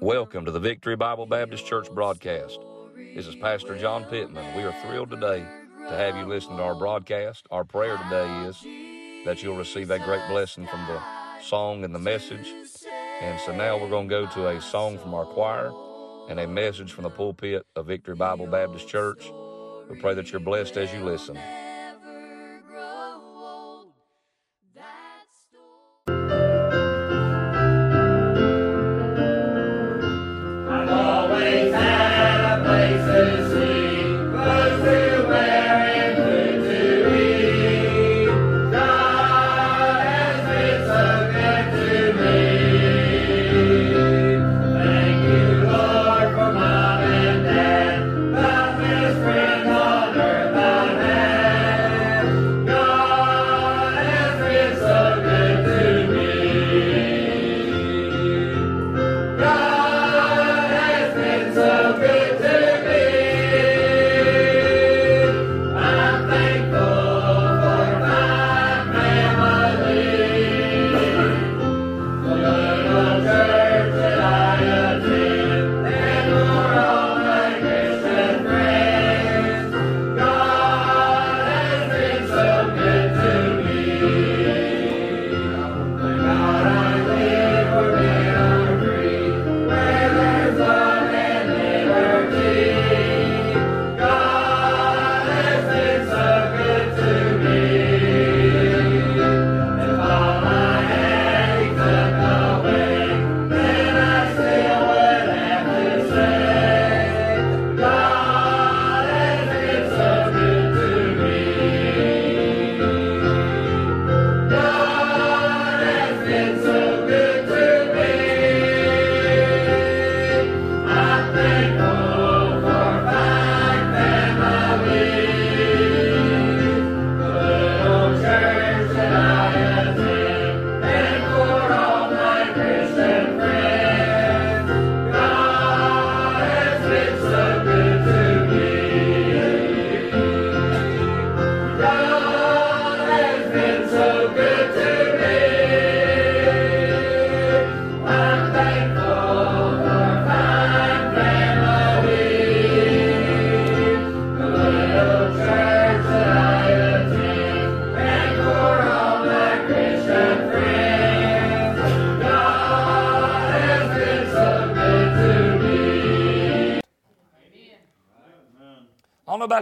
Welcome 0.00 0.44
to 0.44 0.50
the 0.50 0.60
Victory 0.60 0.94
Bible 0.94 1.24
Baptist 1.24 1.64
Church 1.64 1.90
broadcast. 1.90 2.60
This 3.14 3.26
is 3.26 3.34
Pastor 3.34 3.78
John 3.78 4.04
Pittman. 4.04 4.54
We 4.54 4.62
are 4.62 4.74
thrilled 4.82 5.08
today 5.08 5.38
to 5.88 5.96
have 5.96 6.16
you 6.16 6.26
listen 6.26 6.56
to 6.58 6.62
our 6.62 6.74
broadcast. 6.74 7.46
Our 7.50 7.64
prayer 7.64 7.96
today 7.96 8.28
is 8.46 8.60
that 9.24 9.42
you'll 9.42 9.56
receive 9.56 9.90
a 9.90 9.98
great 9.98 10.20
blessing 10.28 10.66
from 10.66 10.86
the 10.86 11.00
song 11.42 11.82
and 11.82 11.94
the 11.94 11.98
message. 11.98 12.46
And 13.22 13.40
so 13.40 13.56
now 13.56 13.78
we're 13.78 13.88
going 13.88 14.06
to 14.08 14.14
go 14.14 14.26
to 14.26 14.48
a 14.48 14.60
song 14.60 14.98
from 14.98 15.14
our 15.14 15.24
choir 15.24 15.72
and 16.28 16.40
a 16.40 16.46
message 16.46 16.92
from 16.92 17.04
the 17.04 17.10
pulpit 17.10 17.66
of 17.74 17.86
Victory 17.86 18.16
Bible 18.16 18.46
Baptist 18.46 18.88
Church. 18.88 19.32
We 19.88 19.98
pray 19.98 20.12
that 20.12 20.30
you're 20.30 20.40
blessed 20.40 20.76
as 20.76 20.92
you 20.92 21.04
listen. 21.04 21.38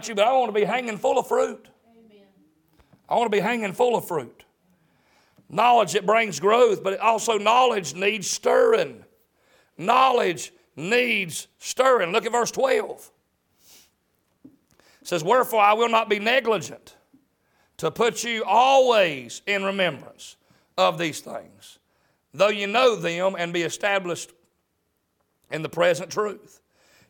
About 0.04 0.09
you, 0.09 0.15
but 0.15 0.26
I 0.26 0.32
want 0.38 0.48
to 0.54 0.60
be 0.60 0.65
hanging 0.65 0.98
full 0.98 1.19
of 1.19 1.26
fruit. 1.26 1.69
I 3.09 3.15
want 3.16 3.31
to 3.31 3.37
be 3.37 3.41
hanging 3.41 3.72
full 3.72 3.97
of 3.97 4.06
fruit. 4.06 4.44
Knowledge 5.48 5.94
it 5.94 6.06
brings 6.06 6.41
growth, 6.41 6.82
but 6.82 6.98
also 7.00 7.38
knowledge 7.38 7.94
needs 7.94 8.31
stirring. 8.31 9.04
Knowledge 9.76 10.53
needs 10.75 11.48
stirring. 11.59 12.12
Look 12.12 12.26
at 12.26 12.32
verse 12.32 12.50
12. 12.50 13.10
It 14.44 14.50
says, 15.03 15.22
Wherefore 15.22 15.60
I 15.60 15.75
will 15.75 15.91
not 15.91 16.09
be 16.09 16.19
negligent 16.19 16.97
to 17.76 17.91
put 17.91 18.25
you 18.25 18.43
always 18.44 19.43
in 19.47 19.64
remembrance 19.64 20.37
of 20.78 20.98
these 20.98 21.20
things, 21.20 21.78
though 22.32 22.48
you 22.48 22.66
know 22.66 22.97
them 22.97 23.37
and 23.38 23.53
be 23.53 23.62
established 23.62 24.32
in 25.50 25.62
the 25.62 25.69
present 25.69 26.10
truth. 26.10 26.60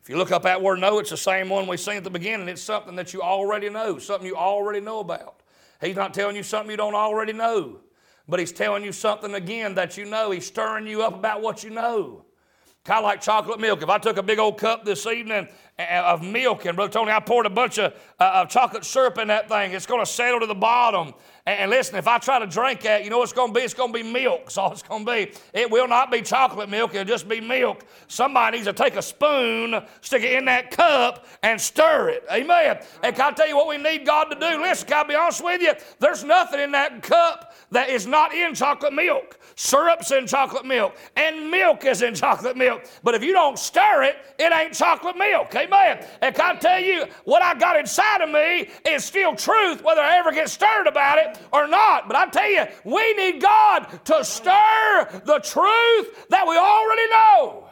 If 0.05 0.11
you 0.11 0.19
look 0.19 0.33
up 0.33 0.43
that 0.43 0.61
word 0.61 0.81
know, 0.81 0.99
it's 0.99 1.09
the 1.09 1.17
same 1.17 1.49
one 1.49 1.67
we 1.67 1.79
seen 1.79 1.97
at 1.97 2.05
the 2.05 2.11
beginning. 2.11 2.47
It's 2.51 2.61
something 2.61 2.95
that 2.97 3.15
you 3.15 3.23
already 3.23 3.71
know, 3.71 3.97
something 3.97 4.27
you 4.27 4.37
already 4.37 4.81
know 4.81 4.99
about. 5.01 5.41
He's 5.81 5.97
not 5.97 6.13
telling 6.13 6.37
you 6.37 6.43
something 6.43 6.71
you 6.71 6.77
don't 6.77 6.95
already 6.95 7.33
know, 7.33 7.81
but 8.29 8.39
he's 8.39 8.53
telling 8.53 8.85
you 8.85 8.93
something 8.93 9.33
again 9.33 9.75
that 9.77 9.97
you 9.97 10.05
know. 10.05 10.31
He's 10.31 10.47
stirring 10.47 10.87
you 10.87 11.03
up 11.03 11.15
about 11.15 11.41
what 11.41 11.65
you 11.65 11.71
know. 11.71 12.27
Kind 12.85 12.99
of 12.99 13.05
like 13.05 13.23
chocolate 13.23 13.59
milk. 13.59 13.83
If 13.83 13.89
I 13.89 13.97
took 13.97 14.19
a 14.19 14.23
big 14.23 14.39
old 14.39 14.59
cup 14.59 14.85
this 14.85 15.07
evening 15.07 15.49
of 15.79 16.23
milk 16.23 16.67
and 16.67 16.77
Brother 16.77 16.93
Tony, 16.93 17.11
I 17.11 17.19
poured 17.19 17.47
a 17.47 17.51
bunch 17.51 17.79
of, 17.79 17.93
uh, 18.21 18.43
of 18.43 18.49
chocolate 18.49 18.85
syrup 18.85 19.19
in 19.19 19.29
that 19.29 19.49
thing, 19.49 19.73
it's 19.73 19.87
going 19.87 20.01
to 20.01 20.11
settle 20.11 20.41
to 20.41 20.47
the 20.47 20.55
bottom. 20.55 21.15
And, 21.47 21.59
and 21.59 21.71
listen, 21.71 21.97
if 21.97 22.07
I 22.07 22.19
try 22.19 22.39
to 22.39 22.47
drink 22.47 22.83
that, 22.83 23.03
you 23.03 23.11
know 23.11 23.19
what 23.19 23.25
it's 23.25 23.33
going 23.33 23.53
to 23.53 23.59
be? 23.59 23.65
It's 23.65 23.75
going 23.75 23.93
to 23.93 23.99
be 24.03 24.09
milk. 24.09 24.45
That's 24.45 24.59
all 24.59 24.71
it's 24.71 24.85
going 24.85 25.05
to 25.05 25.13
be. 25.13 25.33
It 25.53 25.69
will 25.69 25.89
not 25.89 26.13
be 26.13 26.23
chocolate 26.23 26.69
milk, 26.69 26.95
it'll 26.95 27.05
just 27.05 27.29
be 27.29 27.41
milk. 27.41 27.85
Somebody 28.07 28.59
needs 28.59 28.69
to 28.69 28.73
take 28.73 28.95
a 28.95 29.03
spoon, 29.03 29.83
stick 30.01 30.23
it 30.23 30.35
in 30.35 30.45
that 30.45 30.71
cup, 30.71 31.27
and 31.43 31.61
stir 31.61 32.11
it. 32.11 32.25
Amen. 32.31 32.79
And 33.03 33.17
can 33.17 33.33
I 33.33 33.35
tell 33.35 33.49
you 33.49 33.57
what 33.57 33.67
we 33.67 33.77
need 33.77 34.07
God 34.07 34.27
to 34.27 34.37
do? 34.37 34.63
Listen, 34.63 34.87
can 34.87 35.05
I 35.05 35.09
be 35.09 35.15
honest 35.17 35.43
with 35.43 35.61
you? 35.61 35.73
There's 35.99 36.23
nothing 36.23 36.61
in 36.61 36.71
that 36.73 37.03
cup 37.03 37.53
that 37.73 37.89
is 37.89 38.07
not 38.07 38.33
in 38.33 38.55
chocolate 38.55 38.93
milk. 38.93 39.41
Syrup's 39.57 40.13
in 40.13 40.27
chocolate 40.27 40.67
milk, 40.67 40.97
and 41.17 41.51
milk 41.51 41.85
is 41.85 42.03
in 42.03 42.15
chocolate 42.25 42.57
milk. 42.57 42.85
But 43.03 43.17
if 43.17 43.25
you 43.25 43.33
don't 43.33 43.59
stir 43.59 44.05
it, 44.05 44.17
it 44.39 44.53
ain't 44.53 44.73
chocolate 44.73 45.17
milk. 45.17 45.53
Amen. 45.55 45.64
And 45.73 46.35
can 46.35 46.57
I 46.57 46.59
tell 46.59 46.81
you, 46.81 47.07
what 47.25 47.43
I 47.43 47.55
got 47.55 47.79
inside 47.79 48.21
of 48.21 48.31
me 48.31 48.71
is 48.87 49.05
still 49.05 49.35
truth, 49.35 49.83
whether 49.83 50.01
I 50.01 50.19
ever 50.19 50.33
get 50.33 50.49
stirred 50.49 50.87
about 50.87 51.19
it 51.19 51.39
or 51.53 51.67
not. 51.67 52.09
But 52.09 52.17
I 52.17 52.27
tell 52.27 52.51
you, 52.51 52.65
we 52.85 53.15
need 53.15 53.41
God 53.41 53.87
to 54.07 54.25
stir 54.25 55.23
the 55.25 55.39
truth 55.39 56.29
that 56.29 56.47
we 56.47 56.57
already 56.57 57.09
know. 57.11 57.69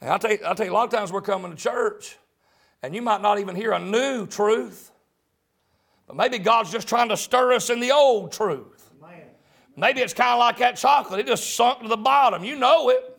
I'll 0.00 0.18
tell, 0.18 0.30
you, 0.30 0.38
I'll 0.46 0.54
tell 0.54 0.66
you, 0.66 0.72
a 0.72 0.74
lot 0.74 0.84
of 0.84 0.90
times 0.90 1.12
we're 1.12 1.22
coming 1.22 1.50
to 1.50 1.56
church, 1.56 2.16
and 2.82 2.94
you 2.94 3.02
might 3.02 3.20
not 3.20 3.38
even 3.40 3.56
hear 3.56 3.72
a 3.72 3.80
new 3.80 4.26
truth. 4.26 4.92
But 6.06 6.16
maybe 6.16 6.38
God's 6.38 6.70
just 6.70 6.88
trying 6.88 7.08
to 7.10 7.16
stir 7.16 7.52
us 7.52 7.68
in 7.68 7.80
the 7.80 7.92
old 7.92 8.32
truth. 8.32 8.90
Maybe 9.76 10.00
it's 10.00 10.14
kind 10.14 10.30
of 10.30 10.38
like 10.40 10.58
that 10.58 10.76
chocolate. 10.76 11.20
It 11.20 11.26
just 11.26 11.54
sunk 11.54 11.82
to 11.82 11.88
the 11.88 11.96
bottom. 11.96 12.42
You 12.42 12.56
know 12.56 12.88
it. 12.88 13.17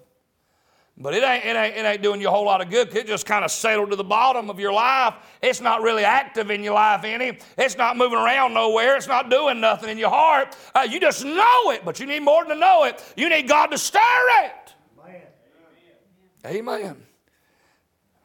But 1.02 1.14
it 1.14 1.24
ain't, 1.24 1.46
it 1.46 1.56
ain't, 1.56 1.78
it 1.78 1.86
ain't 1.86 2.02
doing 2.02 2.20
you 2.20 2.28
a 2.28 2.32
whole 2.32 2.44
lot 2.44 2.60
of 2.60 2.70
good. 2.70 2.94
It 2.94 3.08
just 3.08 3.26
kind 3.26 3.46
of 3.46 3.52
settled 3.52 3.92
to 3.92 3.96
the 3.96 4.04
bottom 4.04 4.50
of 4.50 4.60
your 4.60 4.74
life. 4.74 5.14
It's 5.42 5.62
not 5.62 5.82
really 5.82 6.04
active 6.04 6.52
in 6.52 6.62
your 6.62 6.74
life 6.74 7.06
any. 7.06 7.38
It's 7.58 7.78
not 7.78 7.96
moving 7.96 8.18
around 8.18 8.54
nowhere. 8.54 8.98
It's 8.98 9.08
not 9.08 9.30
doing 9.30 9.62
nothing 9.62 9.90
in 9.90 9.98
your 9.98 10.10
heart. 10.10 10.58
Uh, 10.76 10.86
you 10.90 11.00
just 11.00 11.24
know 11.24 11.72
it, 11.72 11.86
but 11.86 12.02
you 12.02 12.06
need 12.06 12.20
more 12.20 12.44
than 12.44 12.56
to 12.56 12.60
know 12.60 12.84
it. 12.84 13.02
You 13.16 13.30
need 13.30 13.48
God 13.48 13.68
to 13.68 13.78
stir 13.78 14.00
it. 14.44 14.74
Amen. 16.46 16.98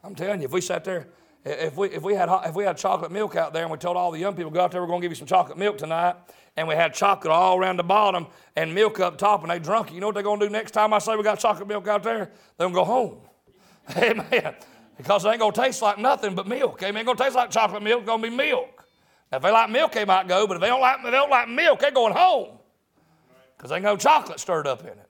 I'm 0.03 0.13
telling 0.13 0.41
you, 0.41 0.45
if 0.45 0.51
we 0.51 0.59
sat 0.59 0.83
there 0.83 1.07
If 1.45 1.77
we, 1.77 1.89
if, 1.89 2.01
we 2.01 2.15
had, 2.15 2.27
if 2.43 2.55
we 2.55 2.63
had 2.63 2.75
chocolate 2.75 3.11
milk 3.11 3.35
out 3.35 3.53
there 3.53 3.61
and 3.61 3.71
we 3.71 3.77
told 3.77 3.97
all 3.97 4.11
the 4.11 4.17
young 4.17 4.35
people, 4.35 4.49
go 4.49 4.61
out 4.61 4.71
there, 4.71 4.81
we're 4.81 4.87
going 4.87 4.99
to 4.99 5.05
give 5.05 5.11
you 5.11 5.15
some 5.15 5.27
chocolate 5.27 5.59
milk 5.59 5.77
tonight, 5.77 6.15
and 6.57 6.67
we 6.67 6.73
had 6.73 6.91
chocolate 6.95 7.31
all 7.31 7.55
around 7.55 7.77
the 7.77 7.83
bottom 7.83 8.25
and 8.55 8.73
milk 8.73 8.99
up 8.99 9.19
top, 9.19 9.43
and 9.43 9.51
they 9.51 9.59
drunk 9.59 9.91
it, 9.91 9.93
you 9.93 10.01
know 10.01 10.07
what 10.07 10.15
they're 10.15 10.23
going 10.23 10.39
to 10.39 10.47
do 10.47 10.51
next 10.51 10.71
time 10.71 10.91
I 10.91 10.97
say 10.97 11.15
we 11.15 11.21
got 11.21 11.37
chocolate 11.37 11.67
milk 11.67 11.87
out 11.87 12.01
there? 12.01 12.31
They're 12.57 12.67
going 12.67 12.73
to 12.73 12.79
go 12.79 12.83
home. 12.83 13.17
Amen. 13.97 14.55
Because 14.97 15.23
it 15.23 15.29
ain't 15.29 15.39
going 15.39 15.51
to 15.51 15.61
taste 15.61 15.83
like 15.83 15.99
nothing 15.99 16.33
but 16.33 16.47
milk. 16.47 16.81
Amen. 16.81 16.95
It 16.95 16.99
ain't 16.99 17.05
going 17.05 17.17
to 17.17 17.23
taste 17.23 17.35
like 17.35 17.51
chocolate 17.51 17.83
milk, 17.83 18.01
it's 18.01 18.07
going 18.07 18.23
to 18.23 18.29
be 18.29 18.35
milk. 18.35 18.87
Now, 19.31 19.37
if 19.37 19.43
they 19.43 19.51
like 19.51 19.69
milk, 19.69 19.91
they 19.91 20.05
might 20.05 20.27
go, 20.27 20.47
but 20.47 20.55
if 20.55 20.61
they 20.61 20.67
don't 20.67 20.81
like, 20.81 21.03
they 21.03 21.11
don't 21.11 21.29
like 21.29 21.47
milk, 21.47 21.79
they're 21.79 21.91
going 21.91 22.13
home. 22.13 22.57
Because 23.55 23.69
they 23.69 23.79
no 23.79 23.97
chocolate 23.97 24.39
stirred 24.39 24.65
up 24.65 24.81
in 24.81 24.87
it. 24.87 25.09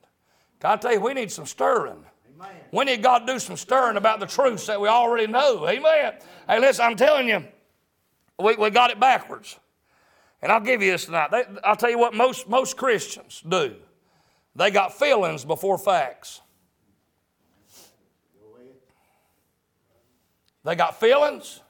Can 0.59 0.71
I 0.71 0.75
tell 0.75 0.91
you, 0.91 0.99
we 0.99 1.13
need 1.13 1.31
some 1.31 1.45
stirring. 1.45 2.03
We 2.71 2.85
need 2.85 3.01
God 3.01 3.19
to 3.19 3.33
do 3.33 3.39
some 3.39 3.57
stirring 3.57 3.97
about 3.97 4.19
the 4.19 4.25
truths 4.25 4.67
that 4.67 4.79
we 4.79 4.87
already 4.87 5.27
know. 5.27 5.67
Amen. 5.67 6.13
Hey, 6.47 6.59
listen, 6.59 6.85
I'm 6.85 6.95
telling 6.95 7.27
you, 7.27 7.45
we, 8.37 8.55
we 8.55 8.69
got 8.69 8.91
it 8.91 8.99
backwards. 8.99 9.57
And 10.41 10.51
I'll 10.51 10.59
give 10.59 10.81
you 10.81 10.91
this 10.91 11.05
tonight. 11.05 11.31
They, 11.31 11.43
I'll 11.63 11.75
tell 11.75 11.89
you 11.89 11.97
what 11.97 12.13
most, 12.13 12.49
most 12.49 12.77
Christians 12.77 13.41
do. 13.47 13.75
They 14.55 14.71
got 14.71 14.93
feelings 14.93 15.45
before 15.45 15.77
facts. 15.77 16.41
They 20.65 20.75
got 20.75 20.99
feelings, 20.99 21.61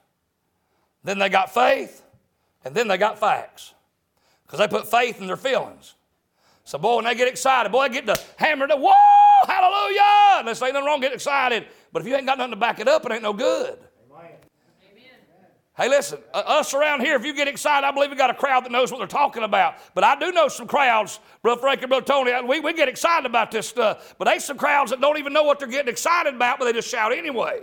then 1.03 1.19
they 1.19 1.27
got 1.27 1.53
faith, 1.53 2.01
and 2.63 2.73
then 2.73 2.87
they 2.87 2.97
got 2.97 3.19
facts. 3.19 3.73
Because 4.45 4.59
they 4.59 4.69
put 4.69 4.89
faith 4.89 5.19
in 5.19 5.27
their 5.27 5.35
feelings. 5.35 5.95
So, 6.63 6.77
boy, 6.77 6.95
when 6.95 7.05
they 7.05 7.13
get 7.13 7.27
excited, 7.27 7.73
boy, 7.73 7.89
they 7.89 7.95
get 7.95 8.05
to 8.05 8.17
hammer 8.37 8.67
the, 8.67 8.77
whoa, 8.77 8.93
hallelujah. 9.45 10.45
They 10.45 10.53
say 10.53 10.71
nothing 10.71 10.85
wrong, 10.85 10.99
get 11.01 11.13
excited. 11.13 11.67
But 11.91 12.01
if 12.01 12.07
you 12.07 12.15
ain't 12.15 12.25
got 12.25 12.37
nothing 12.37 12.51
to 12.51 12.57
back 12.57 12.79
it 12.79 12.87
up, 12.87 13.05
it 13.05 13.11
ain't 13.11 13.23
no 13.23 13.33
good. 13.33 13.79
Hey, 15.77 15.89
listen, 15.89 16.19
uh, 16.33 16.37
us 16.37 16.73
around 16.73 17.01
here, 17.01 17.17
if 17.17 17.25
you 17.25 17.35
get 17.35 17.49
excited, 17.49 17.85
I 17.85 17.91
believe 17.91 18.09
we 18.09 18.15
got 18.15 18.29
a 18.29 18.33
crowd 18.33 18.63
that 18.63 18.71
knows 18.71 18.93
what 18.93 18.99
they're 18.99 19.07
talking 19.07 19.43
about. 19.43 19.75
But 19.93 20.05
I 20.05 20.17
do 20.17 20.31
know 20.31 20.47
some 20.47 20.67
crowds, 20.67 21.19
Brother 21.41 21.59
Frank 21.59 21.81
and 21.81 21.89
Brother 21.89 22.05
Tony, 22.05 22.31
we, 22.47 22.61
we 22.61 22.71
get 22.71 22.87
excited 22.87 23.25
about 23.25 23.51
this 23.51 23.67
stuff. 23.67 24.15
But 24.17 24.25
there's 24.25 24.45
some 24.45 24.57
crowds 24.57 24.91
that 24.91 25.01
don't 25.01 25.17
even 25.17 25.33
know 25.33 25.43
what 25.43 25.59
they're 25.59 25.67
getting 25.67 25.91
excited 25.91 26.33
about, 26.33 26.59
but 26.59 26.65
they 26.65 26.71
just 26.71 26.87
shout 26.87 27.11
anyway. 27.11 27.59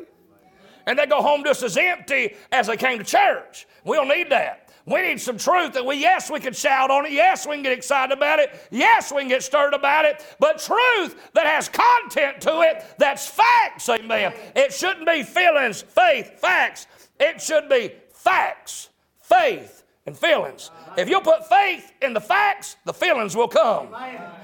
And 0.86 0.98
they 0.98 1.06
go 1.06 1.22
home 1.22 1.42
just 1.42 1.62
as 1.62 1.78
empty 1.78 2.34
as 2.50 2.66
they 2.66 2.76
came 2.76 2.98
to 2.98 3.04
church. 3.04 3.66
We 3.82 3.96
don't 3.96 4.08
need 4.08 4.28
that. 4.30 4.61
We 4.84 5.00
need 5.02 5.20
some 5.20 5.38
truth 5.38 5.74
that 5.74 5.86
we, 5.86 5.96
yes, 5.96 6.30
we 6.30 6.40
can 6.40 6.52
shout 6.52 6.90
on 6.90 7.06
it. 7.06 7.12
Yes, 7.12 7.46
we 7.46 7.54
can 7.54 7.62
get 7.62 7.72
excited 7.72 8.16
about 8.16 8.40
it. 8.40 8.50
Yes, 8.70 9.12
we 9.12 9.20
can 9.20 9.28
get 9.28 9.42
stirred 9.42 9.74
about 9.74 10.04
it. 10.04 10.24
But 10.40 10.58
truth 10.58 11.30
that 11.34 11.46
has 11.46 11.68
content 11.68 12.40
to 12.42 12.62
it, 12.62 12.84
that's 12.98 13.28
facts, 13.28 13.88
amen. 13.88 14.34
It 14.56 14.72
shouldn't 14.72 15.06
be 15.06 15.22
feelings, 15.22 15.82
faith, 15.82 16.40
facts. 16.40 16.86
It 17.20 17.40
should 17.40 17.68
be 17.68 17.92
facts, 18.12 18.88
faith, 19.20 19.84
and 20.06 20.16
feelings. 20.16 20.70
If 20.96 21.08
you 21.08 21.20
put 21.20 21.48
faith 21.48 21.92
in 22.02 22.12
the 22.12 22.20
facts, 22.20 22.76
the 22.84 22.92
feelings 22.92 23.36
will 23.36 23.48
come. 23.48 23.88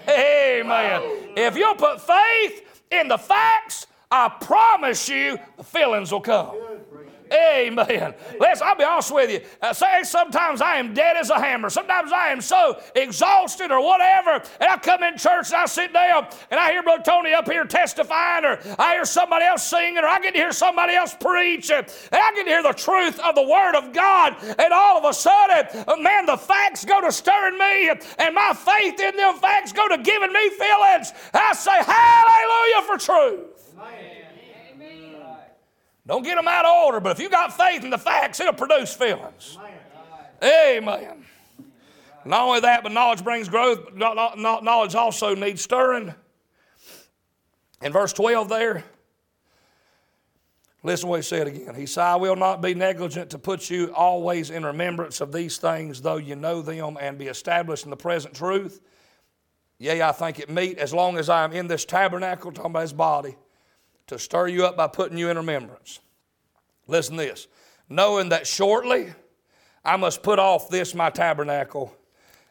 Amen. 0.09 1.03
If 1.37 1.57
you 1.57 1.75
put 1.77 2.01
faith 2.01 2.83
in 2.93 3.09
the 3.09 3.19
facts, 3.19 3.87
I 4.11 4.29
promise 4.29 5.09
you 5.09 5.39
the 5.57 5.65
feelings 5.65 6.13
will 6.13 6.21
come. 6.21 6.57
Amen. 7.33 8.15
Listen, 8.41 8.67
I'll 8.67 8.77
be 8.77 8.85
honest 8.85 9.13
with 9.13 9.31
you. 9.31 9.41
Uh, 9.61 9.73
say 9.73 10.03
sometimes 10.03 10.61
I 10.61 10.77
am 10.77 10.95
dead 10.95 11.17
as 11.17 11.31
a 11.31 11.39
hammer. 11.39 11.71
Sometimes 11.71 12.13
I 12.13 12.29
am 12.29 12.41
so 12.41 12.81
exhausted 12.95 13.71
or 13.71 13.83
whatever, 13.83 14.43
and 14.61 14.71
I 14.71 14.77
come 14.79 15.03
in 15.03 15.17
church 15.17 15.49
and 15.49 15.57
I 15.57 15.67
sit 15.67 15.93
down 15.93 16.29
and 16.51 16.59
I 16.59 16.71
hear 16.71 16.83
Brother 16.83 17.03
Tony 17.05 17.33
up 17.33 17.51
here 17.51 17.65
testifying, 17.65 18.45
or 18.45 18.59
I 18.79 18.95
hear 18.95 19.05
somebody 19.05 19.45
else 19.45 19.65
singing, 19.65 19.99
or 19.99 20.07
I 20.07 20.21
get 20.21 20.35
to 20.35 20.39
hear 20.39 20.53
somebody 20.53 20.95
else 20.95 21.15
preach, 21.19 21.71
and 21.71 21.87
I 22.13 22.33
get 22.35 22.45
to 22.45 22.51
hear 22.51 22.63
the 22.63 22.73
truth 22.73 23.19
of 23.21 23.35
the 23.35 23.43
Word 23.43 23.75
of 23.77 23.93
God, 23.93 24.37
and 24.59 24.73
all 24.73 24.99
of 24.99 25.05
a 25.05 25.13
sudden, 25.13 25.85
uh, 25.87 25.97
man, 25.97 26.27
the 26.27 26.37
facts 26.37 26.85
go 26.85 27.01
to 27.01 27.13
stirring 27.13 27.59
me, 27.59 27.91
and 28.19 28.35
my 28.35 28.53
faith 28.55 29.01
in 29.01 29.17
them 29.17 29.37
facts 29.37 29.73
go 29.73 29.89
to 29.89 29.99
giving 29.99 30.33
me 30.33 30.51
feelings. 30.51 31.13
I 31.35 31.53
say, 31.55 31.73
Hallelujah 31.79 32.87
for 32.87 32.99
truth. 32.99 33.58
Don't 36.09 36.23
get 36.23 36.37
them 36.37 36.49
out 36.49 36.65
of 36.65 36.73
order, 36.87 37.01
but 37.01 37.11
if 37.11 37.23
you 37.23 37.29
got 37.29 37.55
faith 37.55 37.85
in 37.85 37.91
the 37.91 37.99
facts, 37.99 38.41
it'll 38.41 38.55
produce 38.55 38.95
feelings. 38.95 39.59
Amen. 40.43 41.25
Not 42.25 42.47
only 42.47 42.61
that, 42.61 42.83
but 42.83 42.93
knowledge 42.93 43.23
brings 43.23 43.49
growth. 43.49 43.93
Knowledge 43.95 44.95
also 44.95 45.35
needs 45.35 45.61
stirring. 45.61 46.15
In 47.83 47.93
verse 47.93 48.15
12 48.15 48.49
there, 48.49 48.85
listen 50.83 51.11
what 51.11 51.17
he 51.17 51.23
said 51.23 51.47
again. 51.47 51.75
He 51.75 51.85
said, 51.85 52.05
I 52.05 52.17
will 52.17 52.37
not 52.37 52.63
be 52.63 52.75
negligent 52.75 53.31
to 53.31 53.39
put 53.39 53.69
you 53.69 53.93
always 53.95 54.49
in 54.49 54.65
remembrance 54.65 55.21
of 55.21 55.31
these 55.31 55.59
things, 55.59 56.01
though 56.01 56.17
you 56.17 56.37
know 56.37 56.63
them 56.63 56.97
and 56.99 57.19
be 57.19 57.27
established 57.27 57.85
in 57.85 57.91
the 57.91 57.97
present 57.97 58.35
truth. 58.35 58.81
Yea, 59.79 60.01
I 60.01 60.13
think 60.13 60.39
it 60.39 60.49
meet 60.49 60.79
as 60.79 60.95
long 60.95 61.19
as 61.19 61.29
I 61.29 61.45
am 61.45 61.53
in 61.53 61.67
this 61.67 61.85
tabernacle, 61.85 62.51
talking 62.51 62.71
about 62.71 62.81
his 62.81 62.95
body 62.95 63.37
to 64.09 64.19
stir 64.19 64.49
you 64.49 64.67
up 64.67 64.77
by 64.77 64.87
putting 64.87 65.17
you 65.17 65.31
in 65.31 65.37
remembrance. 65.37 66.01
Listen 66.87 67.17
to 67.17 67.23
this. 67.23 67.47
Knowing 67.89 68.31
that 68.31 68.47
shortly 68.47 69.13
I 69.85 69.97
must 69.97 70.23
put 70.23 70.39
off 70.39 70.69
this 70.69 70.95
my 70.95 71.11
tabernacle, 71.11 71.95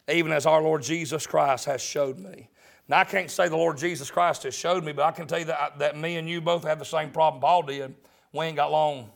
even 0.08 0.32
as 0.32 0.46
our 0.46 0.62
Lord 0.62 0.82
Jesus 0.82 1.26
Christ 1.26 1.66
has 1.66 1.80
showed 1.80 2.18
me. 2.18 2.48
Now, 2.88 3.00
I 3.00 3.04
can't 3.04 3.30
say 3.30 3.48
the 3.48 3.56
Lord 3.56 3.76
Jesus 3.76 4.10
Christ 4.10 4.44
has 4.44 4.54
showed 4.54 4.82
me, 4.82 4.92
but 4.92 5.04
I 5.04 5.12
can 5.12 5.26
tell 5.26 5.38
you 5.38 5.44
that, 5.44 5.78
that 5.78 5.96
me 5.96 6.16
and 6.16 6.28
you 6.28 6.40
both 6.40 6.64
have 6.64 6.78
the 6.78 6.84
same 6.84 7.10
problem 7.10 7.40
Paul 7.40 7.62
did. 7.62 7.94
We 8.32 8.46
ain't 8.46 8.56
got 8.56 8.72
long. 8.72 9.10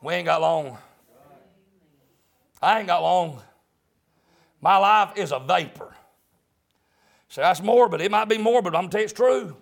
We 0.00 0.14
ain't 0.14 0.26
got 0.26 0.40
long. 0.40 0.78
I 2.60 2.78
ain't 2.78 2.86
got 2.86 3.02
long. 3.02 3.40
My 4.60 4.76
life 4.76 5.16
is 5.16 5.32
a 5.32 5.40
vapor. 5.40 5.94
So 7.28 7.40
that's 7.40 7.60
morbid. 7.60 8.00
It 8.00 8.10
might 8.10 8.28
be 8.28 8.38
morbid, 8.38 8.72
but 8.72 8.78
I'm 8.78 8.84
going 8.84 8.90
to 8.90 8.94
tell 8.94 9.00
you 9.00 9.04
it's 9.04 9.12
true. 9.12 9.56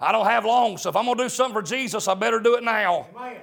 I 0.00 0.12
don't 0.12 0.26
have 0.26 0.44
long, 0.44 0.78
so 0.78 0.88
if 0.88 0.96
I'm 0.96 1.04
going 1.04 1.18
to 1.18 1.24
do 1.24 1.28
something 1.28 1.52
for 1.52 1.62
Jesus, 1.62 2.08
I 2.08 2.14
better 2.14 2.40
do 2.40 2.54
it 2.56 2.64
now. 2.64 3.06
Amen. 3.14 3.36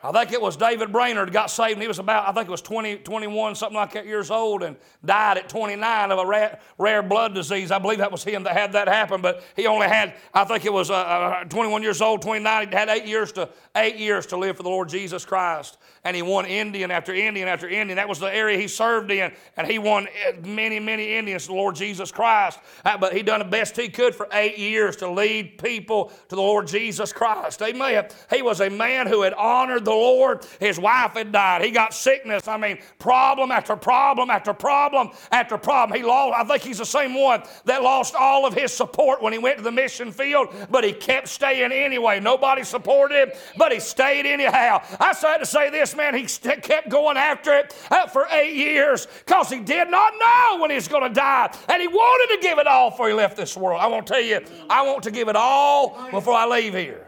I 0.00 0.12
think 0.12 0.32
it 0.32 0.40
was 0.40 0.56
David 0.56 0.92
Brainerd 0.92 1.32
got 1.32 1.50
saved, 1.50 1.72
and 1.72 1.82
he 1.82 1.88
was 1.88 1.98
about, 1.98 2.28
I 2.28 2.32
think 2.32 2.46
it 2.46 2.52
was 2.52 2.62
20, 2.62 2.98
21, 2.98 3.56
something 3.56 3.74
like 3.74 3.94
that 3.94 4.06
years 4.06 4.30
old, 4.30 4.62
and 4.62 4.76
died 5.04 5.38
at 5.38 5.48
29 5.48 6.12
of 6.12 6.20
a 6.20 6.24
rare, 6.24 6.60
rare 6.78 7.02
blood 7.02 7.34
disease. 7.34 7.72
I 7.72 7.80
believe 7.80 7.98
that 7.98 8.12
was 8.12 8.22
him 8.22 8.44
that 8.44 8.56
had 8.56 8.72
that 8.74 8.86
happen, 8.86 9.20
but 9.20 9.42
he 9.56 9.66
only 9.66 9.88
had, 9.88 10.14
I 10.32 10.44
think 10.44 10.64
it 10.64 10.72
was 10.72 10.90
uh, 10.90 10.94
uh, 10.94 11.44
21 11.46 11.82
years 11.82 12.00
old, 12.00 12.22
29. 12.22 12.68
He 12.68 12.74
had 12.76 12.88
eight 12.88 13.06
years 13.06 13.32
to 13.32 13.48
eight 13.74 13.96
years 13.96 14.24
to 14.26 14.36
live 14.36 14.56
for 14.56 14.62
the 14.62 14.68
Lord 14.68 14.88
Jesus 14.88 15.24
Christ, 15.24 15.78
and 16.04 16.14
he 16.14 16.22
won 16.22 16.46
Indian 16.46 16.92
after 16.92 17.12
Indian 17.12 17.48
after 17.48 17.68
Indian. 17.68 17.96
That 17.96 18.08
was 18.08 18.20
the 18.20 18.32
area 18.32 18.56
he 18.56 18.68
served 18.68 19.10
in, 19.10 19.32
and 19.56 19.66
he 19.66 19.80
won 19.80 20.06
uh, 20.06 20.46
many, 20.46 20.78
many 20.78 21.16
Indians 21.16 21.42
to 21.42 21.48
the 21.48 21.54
Lord 21.54 21.74
Jesus 21.74 22.12
Christ. 22.12 22.60
Uh, 22.84 22.96
but 22.98 23.14
he 23.14 23.22
done 23.24 23.40
the 23.40 23.46
best 23.46 23.76
he 23.76 23.88
could 23.88 24.14
for 24.14 24.28
eight 24.32 24.58
years 24.58 24.94
to 24.96 25.10
lead 25.10 25.58
people 25.58 26.12
to 26.28 26.36
the 26.36 26.42
Lord 26.42 26.68
Jesus 26.68 27.12
Christ. 27.12 27.60
Amen. 27.62 28.06
He 28.30 28.42
was 28.42 28.60
a 28.60 28.70
man 28.70 29.08
who 29.08 29.22
had 29.22 29.34
honored 29.34 29.87
the 29.88 29.94
Lord. 29.94 30.46
His 30.60 30.78
wife 30.78 31.12
had 31.12 31.32
died. 31.32 31.64
He 31.64 31.70
got 31.70 31.94
sickness. 31.94 32.46
I 32.46 32.56
mean, 32.56 32.78
problem 32.98 33.50
after 33.50 33.74
problem 33.74 34.30
after 34.30 34.52
problem 34.52 35.10
after 35.32 35.56
problem. 35.56 35.98
He 35.98 36.04
lost, 36.04 36.38
I 36.38 36.44
think 36.44 36.62
he's 36.62 36.78
the 36.78 36.86
same 36.86 37.14
one 37.14 37.42
that 37.64 37.82
lost 37.82 38.14
all 38.14 38.46
of 38.46 38.54
his 38.54 38.72
support 38.72 39.22
when 39.22 39.32
he 39.32 39.38
went 39.38 39.56
to 39.56 39.64
the 39.64 39.72
mission 39.72 40.12
field, 40.12 40.54
but 40.70 40.84
he 40.84 40.92
kept 40.92 41.28
staying 41.28 41.72
anyway. 41.72 42.20
Nobody 42.20 42.64
supported 42.64 43.28
him, 43.28 43.30
but 43.56 43.72
he 43.72 43.80
stayed 43.80 44.26
anyhow. 44.26 44.82
I 45.00 45.14
had 45.18 45.38
to 45.38 45.46
say 45.46 45.70
this, 45.70 45.96
man, 45.96 46.14
he 46.14 46.24
kept 46.24 46.90
going 46.90 47.16
after 47.16 47.54
it 47.54 47.74
uh, 47.90 48.06
for 48.06 48.26
eight 48.30 48.54
years 48.54 49.06
because 49.24 49.48
he 49.48 49.60
did 49.60 49.90
not 49.90 50.12
know 50.20 50.58
when 50.60 50.70
he 50.70 50.76
was 50.76 50.88
going 50.88 51.08
to 51.08 51.14
die. 51.14 51.54
And 51.68 51.80
he 51.80 51.88
wanted 51.88 52.36
to 52.36 52.42
give 52.46 52.58
it 52.58 52.66
all 52.66 52.90
before 52.90 53.08
he 53.08 53.14
left 53.14 53.36
this 53.36 53.56
world. 53.56 53.80
I 53.80 53.86
want 53.86 54.06
to 54.06 54.12
tell 54.12 54.22
you, 54.22 54.40
I 54.68 54.82
want 54.82 55.02
to 55.04 55.10
give 55.10 55.28
it 55.28 55.36
all 55.36 56.10
before 56.10 56.34
I 56.34 56.46
leave 56.46 56.74
here. 56.74 57.06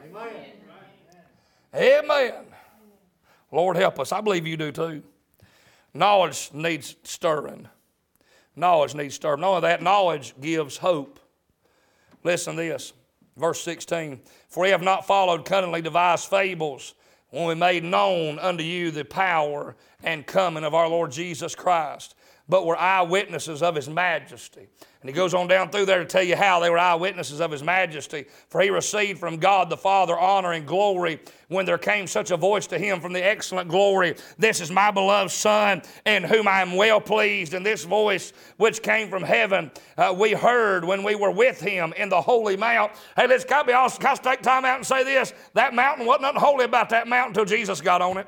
Amen. 1.75 2.05
Amen. 2.05 2.50
Lord 3.53 3.77
help 3.77 3.99
us. 3.99 4.13
I 4.13 4.21
believe 4.21 4.47
you 4.47 4.57
do 4.57 4.73
too. 4.73 5.03
Knowledge 5.93 6.51
needs 6.53 6.97
stirring. 7.03 7.69
Knowledge 8.55 8.95
needs 8.95 9.15
stirring. 9.15 9.43
Only 9.43 9.63
that, 9.63 9.83
knowledge 9.83 10.35
gives 10.41 10.77
hope. 10.77 11.19
Listen 12.23 12.57
to 12.57 12.63
this. 12.63 12.93
Verse 13.37 13.63
16. 13.63 14.21
For 14.49 14.65
we 14.65 14.71
have 14.71 14.83
not 14.83 15.07
followed 15.07 15.45
cunningly 15.45 15.83
devised 15.83 16.29
fables 16.29 16.95
when 17.31 17.47
we 17.47 17.55
made 17.55 17.85
known 17.85 18.39
unto 18.39 18.63
you 18.63 18.91
the 18.91 19.05
power 19.05 19.77
and 20.03 20.27
coming 20.27 20.65
of 20.65 20.75
our 20.75 20.89
Lord 20.89 21.13
Jesus 21.13 21.55
Christ. 21.55 22.15
But 22.51 22.67
were 22.67 22.77
eyewitnesses 22.77 23.63
of 23.63 23.77
his 23.77 23.89
majesty. 23.89 24.67
And 25.01 25.09
he 25.09 25.15
goes 25.15 25.33
on 25.33 25.47
down 25.49 25.71
through 25.71 25.87
there 25.87 26.01
to 26.01 26.05
tell 26.05 26.23
you 26.23 26.37
how 26.37 26.61
they 26.61 26.69
were 26.69 26.77
eyewitnesses 26.77 27.41
of 27.41 27.51
his 27.51 27.63
majesty. 27.63 28.27
For 28.49 28.61
he 28.61 28.69
received 28.69 29.19
from 29.19 29.39
God 29.39 29.71
the 29.71 29.77
Father 29.77 30.19
honor 30.19 30.53
and 30.53 30.67
glory 30.67 31.21
when 31.49 31.65
there 31.65 31.79
came 31.79 32.07
such 32.07 32.31
a 32.31 32.37
voice 32.37 32.67
to 32.67 32.79
him 32.79 33.01
from 33.01 33.15
the 33.15 33.25
excellent 33.25 33.71
glory 33.71 34.17
This 34.37 34.61
is 34.61 34.71
my 34.71 34.91
beloved 34.91 35.31
Son, 35.31 35.81
in 36.05 36.23
whom 36.23 36.47
I 36.47 36.61
am 36.61 36.75
well 36.75 37.01
pleased. 37.01 37.55
And 37.55 37.65
this 37.65 37.85
voice 37.85 38.35
which 38.59 38.83
came 38.83 39.09
from 39.09 39.23
heaven, 39.23 39.71
uh, 39.97 40.15
we 40.15 40.33
heard 40.33 40.85
when 40.85 41.03
we 41.03 41.15
were 41.15 41.31
with 41.31 41.61
him 41.61 41.95
in 41.97 42.11
the 42.11 42.21
holy 42.21 42.59
mount. 42.59 42.93
Hey, 43.17 43.27
let's 43.27 43.45
can 43.45 43.61
I 43.61 43.63
be 43.63 43.73
honest, 43.73 44.01
can 44.01 44.11
I 44.11 44.15
take 44.17 44.43
time 44.43 44.67
out 44.67 44.77
and 44.77 44.87
say 44.87 45.03
this? 45.05 45.33
That 45.55 45.73
mountain 45.73 46.05
wasn't 46.05 46.23
nothing 46.23 46.41
holy 46.41 46.65
about 46.67 46.91
that 46.91 47.09
mountain 47.09 47.31
until 47.31 47.47
Jesus 47.47 47.81
got 47.81 48.03
on 48.03 48.19
it. 48.19 48.27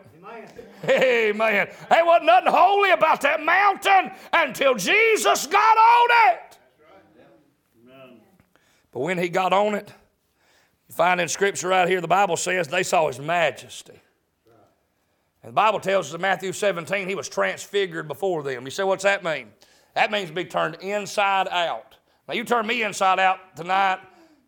Amen. 0.85 1.69
There 1.91 2.05
wasn't 2.05 2.27
nothing 2.27 2.53
holy 2.53 2.91
about 2.91 3.21
that 3.21 3.43
mountain 3.43 4.11
until 4.33 4.75
Jesus 4.75 5.47
got 5.47 5.77
on 5.77 6.35
it. 6.35 6.59
But 8.91 9.01
when 9.01 9.19
he 9.19 9.29
got 9.29 9.53
on 9.53 9.75
it, 9.75 9.93
you 10.89 10.95
find 10.95 11.21
in 11.21 11.29
Scripture 11.29 11.69
right 11.69 11.89
here, 11.89 12.01
the 12.01 12.09
Bible 12.09 12.37
says 12.37 12.69
they 12.69 12.83
saw 12.83 13.07
his 13.07 13.19
majesty. 13.19 13.99
And 15.43 15.51
the 15.51 15.55
Bible 15.55 15.81
tells 15.81 16.09
us 16.09 16.15
in 16.15 16.21
Matthew 16.21 16.53
17, 16.53 17.09
he 17.09 17.15
was 17.15 17.29
transfigured 17.29 18.07
before 18.07 18.43
them. 18.43 18.65
You 18.65 18.71
say, 18.71 18.85
what's 18.85 19.05
that 19.05 19.25
mean? 19.25 19.49
That 19.95 20.11
means 20.11 20.29
to 20.29 20.35
be 20.35 20.45
turned 20.45 20.77
inside 20.77 21.49
out. 21.49 21.97
Now, 22.29 22.35
you 22.35 22.45
turn 22.45 22.67
me 22.67 22.83
inside 22.83 23.19
out 23.19 23.57
tonight, 23.57 23.99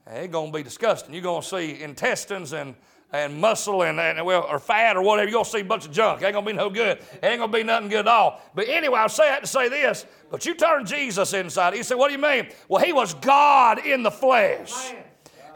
it's 0.06 0.32
going 0.32 0.52
to 0.52 0.56
be 0.56 0.62
disgusting. 0.62 1.14
You're 1.14 1.22
going 1.22 1.42
to 1.42 1.48
see 1.48 1.82
intestines 1.82 2.52
and 2.52 2.74
and 3.14 3.40
muscle 3.40 3.82
and, 3.82 4.00
and 4.00 4.26
well, 4.26 4.44
or 4.50 4.58
fat 4.58 4.96
or 4.96 5.02
whatever, 5.02 5.28
you're 5.28 5.34
going 5.34 5.44
to 5.44 5.50
see 5.50 5.60
a 5.60 5.64
bunch 5.64 5.86
of 5.86 5.92
junk. 5.92 6.20
It 6.20 6.26
ain't 6.26 6.34
going 6.34 6.44
to 6.44 6.50
be 6.50 6.56
no 6.56 6.68
good. 6.68 6.98
It 6.98 7.20
ain't 7.22 7.38
going 7.38 7.52
to 7.52 7.56
be 7.56 7.62
nothing 7.62 7.88
good 7.88 8.00
at 8.00 8.08
all. 8.08 8.42
But 8.56 8.68
anyway, 8.68 8.98
I 8.98 9.06
say 9.06 9.28
that 9.28 9.42
to 9.42 9.46
say 9.46 9.68
this. 9.68 10.04
But 10.30 10.44
you 10.44 10.54
turn 10.54 10.84
Jesus 10.84 11.32
inside. 11.32 11.76
You 11.76 11.84
say, 11.84 11.94
what 11.94 12.08
do 12.08 12.14
you 12.14 12.20
mean? 12.20 12.48
Well, 12.68 12.84
he 12.84 12.92
was 12.92 13.14
God 13.14 13.86
in 13.86 14.02
the 14.02 14.10
flesh. 14.10 14.92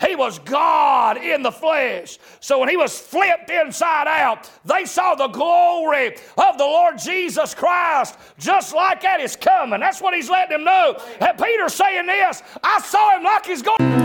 He 0.06 0.14
was 0.14 0.38
God 0.38 1.16
in 1.16 1.42
the 1.42 1.50
flesh. 1.50 2.20
So 2.38 2.60
when 2.60 2.68
he 2.68 2.76
was 2.76 2.96
flipped 2.96 3.50
inside 3.50 4.06
out, 4.06 4.48
they 4.64 4.84
saw 4.84 5.16
the 5.16 5.26
glory 5.26 6.16
of 6.36 6.58
the 6.58 6.64
Lord 6.64 6.96
Jesus 6.96 7.56
Christ 7.56 8.16
just 8.38 8.72
like 8.72 9.04
at 9.04 9.20
his 9.20 9.34
coming. 9.34 9.80
That's 9.80 10.00
what 10.00 10.14
he's 10.14 10.30
letting 10.30 10.58
them 10.58 10.64
know. 10.64 10.96
And 11.20 11.36
Peter's 11.36 11.74
saying 11.74 12.06
this 12.06 12.44
I 12.62 12.80
saw 12.80 13.16
him 13.16 13.24
like 13.24 13.46
he's 13.46 13.62
going. 13.62 13.97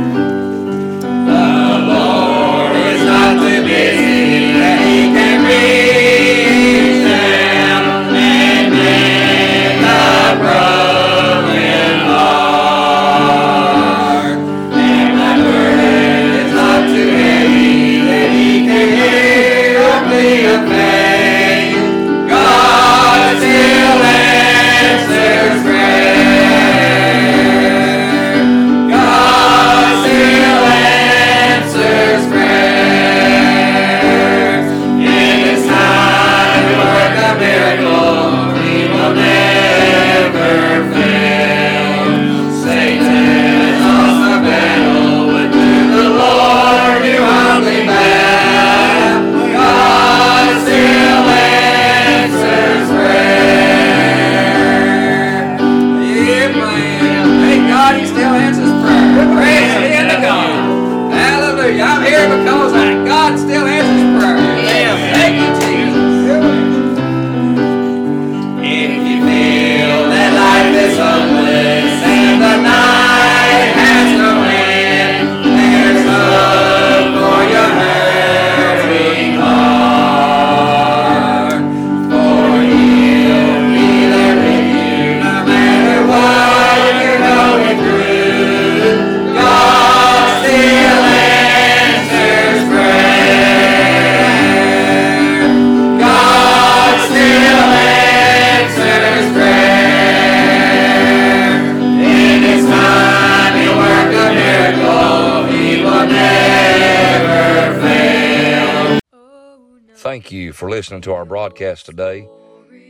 Thank 110.14 110.32
you 110.32 110.54
for 110.54 110.70
listening 110.70 111.02
to 111.02 111.14
our 111.14 111.26
broadcast 111.26 111.88
today. 111.88 112.30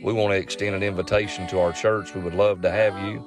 We 0.02 0.12
want 0.12 0.32
to 0.32 0.36
extend 0.36 0.74
an 0.74 0.82
invitation 0.82 1.46
to 1.46 1.58
our 1.58 1.72
church. 1.72 2.14
We 2.14 2.20
would 2.20 2.34
love 2.34 2.60
to 2.60 2.70
have 2.70 2.98
you. 2.98 3.24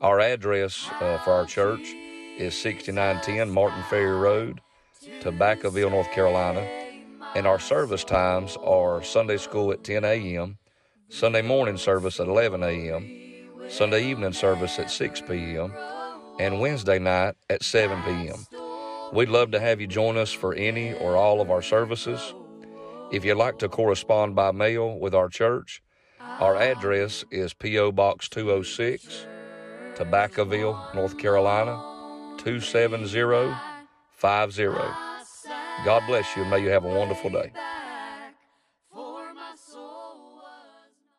Our 0.00 0.18
address 0.18 0.88
uh, 1.00 1.18
for 1.18 1.34
our 1.34 1.46
church 1.46 1.86
is 2.36 2.60
6910 2.60 3.48
Martin 3.48 3.80
Ferry 3.84 4.10
Road, 4.10 4.60
Tobaccoville, 5.20 5.92
North 5.92 6.10
Carolina. 6.10 6.62
And 7.36 7.46
our 7.46 7.60
service 7.60 8.02
times 8.02 8.56
are 8.56 9.04
Sunday 9.04 9.36
school 9.36 9.70
at 9.70 9.84
10 9.84 10.04
a.m., 10.04 10.58
Sunday 11.08 11.42
morning 11.42 11.76
service 11.76 12.18
at 12.18 12.26
11 12.26 12.64
a.m., 12.64 13.68
Sunday 13.68 14.04
evening 14.04 14.32
service 14.32 14.80
at 14.80 14.90
6 14.90 15.20
p.m., 15.20 15.72
and 16.40 16.60
Wednesday 16.60 16.98
night 16.98 17.36
at 17.48 17.62
7 17.62 18.02
p.m. 18.02 18.44
We'd 19.12 19.28
love 19.28 19.52
to 19.52 19.60
have 19.60 19.80
you 19.80 19.86
join 19.86 20.16
us 20.16 20.32
for 20.32 20.54
any 20.54 20.92
or 20.94 21.16
all 21.16 21.40
of 21.40 21.52
our 21.52 21.62
services. 21.62 22.34
If 23.10 23.24
you'd 23.24 23.38
like 23.38 23.58
to 23.60 23.70
correspond 23.70 24.34
by 24.34 24.52
mail 24.52 24.98
with 24.98 25.14
our 25.14 25.30
church, 25.30 25.82
our 26.20 26.56
ah. 26.56 26.60
address 26.60 27.24
is 27.30 27.54
P.O. 27.54 27.92
Box 27.92 28.28
206, 28.28 29.26
Tobaccoville, 29.94 30.94
North 30.94 31.16
Carolina 31.16 31.80
27050. 32.36 33.56
God 35.84 36.02
bless 36.06 36.36
you 36.36 36.42
and 36.42 36.50
may 36.50 36.60
you 36.60 36.68
have 36.68 36.84
a 36.84 36.88
wonderful 36.88 37.30
day. 37.30 37.50